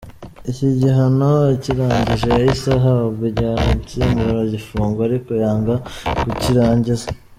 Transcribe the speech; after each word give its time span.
Iki 0.51 0.67
gihano 0.79 1.29
akirangije 1.53 2.27
yahise 2.35 2.69
ahabwa 2.79 3.23
igihano 3.31 3.67
nsimburagifungo 3.81 4.97
ariko 5.07 5.31
yanga 5.41 5.75
kukirangiza. 6.23 7.07